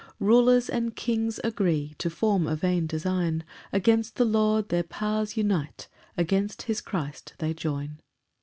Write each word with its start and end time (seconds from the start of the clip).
4 0.17 0.27
Rulers 0.29 0.67
and 0.67 0.95
kings 0.95 1.39
agree 1.43 1.93
To 1.99 2.09
form 2.09 2.47
a 2.47 2.55
vain 2.55 2.87
design; 2.87 3.43
Against 3.71 4.15
the 4.15 4.25
Lord 4.25 4.69
their 4.69 4.81
powers 4.81 5.37
unite, 5.37 5.87
Against 6.17 6.63
his 6.63 6.81
Christ 6.81 7.35
they 7.37 7.53
join. 7.53 7.99